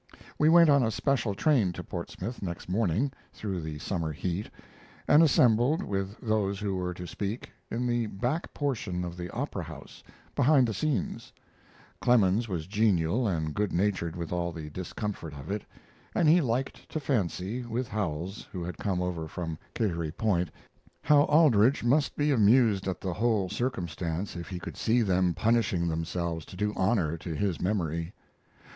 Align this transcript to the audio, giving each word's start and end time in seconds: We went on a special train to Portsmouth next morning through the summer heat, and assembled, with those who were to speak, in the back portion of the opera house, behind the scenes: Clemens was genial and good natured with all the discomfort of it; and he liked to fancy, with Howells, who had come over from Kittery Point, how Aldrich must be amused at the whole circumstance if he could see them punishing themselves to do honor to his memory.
We 0.39 0.49
went 0.49 0.67
on 0.71 0.81
a 0.81 0.89
special 0.89 1.35
train 1.35 1.73
to 1.73 1.83
Portsmouth 1.83 2.41
next 2.41 2.67
morning 2.67 3.11
through 3.33 3.61
the 3.61 3.77
summer 3.77 4.11
heat, 4.11 4.49
and 5.07 5.21
assembled, 5.21 5.83
with 5.83 6.15
those 6.19 6.59
who 6.59 6.75
were 6.75 6.95
to 6.95 7.05
speak, 7.05 7.51
in 7.69 7.85
the 7.85 8.07
back 8.07 8.51
portion 8.51 9.05
of 9.05 9.15
the 9.15 9.29
opera 9.29 9.61
house, 9.61 10.01
behind 10.35 10.67
the 10.67 10.73
scenes: 10.73 11.31
Clemens 11.99 12.49
was 12.49 12.65
genial 12.65 13.27
and 13.27 13.53
good 13.53 13.71
natured 13.71 14.15
with 14.15 14.33
all 14.33 14.51
the 14.51 14.71
discomfort 14.71 15.35
of 15.35 15.51
it; 15.51 15.61
and 16.15 16.27
he 16.27 16.41
liked 16.41 16.89
to 16.89 16.99
fancy, 16.99 17.61
with 17.63 17.87
Howells, 17.89 18.47
who 18.51 18.63
had 18.63 18.79
come 18.79 19.03
over 19.03 19.27
from 19.27 19.59
Kittery 19.75 20.09
Point, 20.11 20.49
how 21.03 21.25
Aldrich 21.25 21.83
must 21.83 22.15
be 22.17 22.31
amused 22.31 22.87
at 22.87 23.01
the 23.01 23.13
whole 23.13 23.49
circumstance 23.49 24.35
if 24.35 24.47
he 24.49 24.57
could 24.57 24.77
see 24.77 25.03
them 25.03 25.35
punishing 25.35 25.87
themselves 25.87 26.43
to 26.45 26.55
do 26.55 26.73
honor 26.75 27.17
to 27.19 27.35
his 27.35 27.61
memory. 27.61 28.13